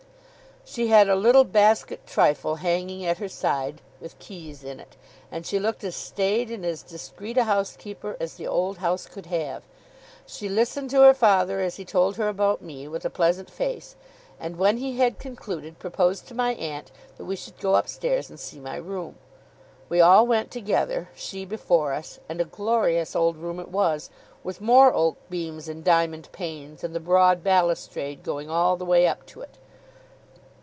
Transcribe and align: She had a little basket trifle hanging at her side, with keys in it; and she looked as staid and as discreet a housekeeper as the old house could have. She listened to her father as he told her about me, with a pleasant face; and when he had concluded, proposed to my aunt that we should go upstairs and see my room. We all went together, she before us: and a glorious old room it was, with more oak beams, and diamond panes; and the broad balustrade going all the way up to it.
She 0.63 0.87
had 0.87 1.09
a 1.09 1.15
little 1.17 1.43
basket 1.43 2.07
trifle 2.07 2.55
hanging 2.57 3.03
at 3.05 3.17
her 3.17 3.27
side, 3.27 3.81
with 3.99 4.17
keys 4.19 4.63
in 4.63 4.79
it; 4.79 4.95
and 5.29 5.45
she 5.45 5.59
looked 5.59 5.83
as 5.83 5.97
staid 5.97 6.49
and 6.49 6.65
as 6.65 6.81
discreet 6.81 7.37
a 7.37 7.43
housekeeper 7.43 8.15
as 8.21 8.35
the 8.35 8.47
old 8.47 8.77
house 8.77 9.05
could 9.05 9.25
have. 9.25 9.63
She 10.25 10.47
listened 10.47 10.89
to 10.91 11.01
her 11.01 11.13
father 11.15 11.59
as 11.59 11.75
he 11.75 11.83
told 11.83 12.15
her 12.15 12.29
about 12.29 12.61
me, 12.61 12.87
with 12.87 13.03
a 13.03 13.09
pleasant 13.09 13.49
face; 13.49 13.97
and 14.39 14.55
when 14.55 14.77
he 14.77 14.97
had 14.97 15.19
concluded, 15.19 15.77
proposed 15.77 16.25
to 16.29 16.35
my 16.35 16.53
aunt 16.53 16.91
that 17.17 17.25
we 17.25 17.35
should 17.35 17.59
go 17.59 17.75
upstairs 17.75 18.29
and 18.29 18.39
see 18.39 18.59
my 18.59 18.77
room. 18.77 19.15
We 19.89 19.99
all 19.99 20.25
went 20.25 20.51
together, 20.51 21.09
she 21.15 21.43
before 21.43 21.91
us: 21.91 22.19
and 22.29 22.39
a 22.39 22.45
glorious 22.45 23.13
old 23.13 23.35
room 23.35 23.59
it 23.59 23.69
was, 23.69 24.09
with 24.41 24.61
more 24.61 24.93
oak 24.93 25.17
beams, 25.29 25.67
and 25.67 25.83
diamond 25.83 26.29
panes; 26.31 26.81
and 26.81 26.95
the 26.95 27.01
broad 27.01 27.43
balustrade 27.43 28.23
going 28.23 28.49
all 28.49 28.77
the 28.77 28.85
way 28.85 29.05
up 29.05 29.25
to 29.25 29.41
it. 29.41 29.57